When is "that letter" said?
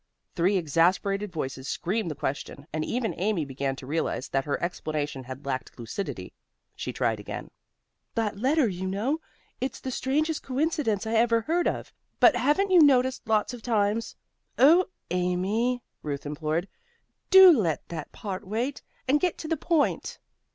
8.15-8.67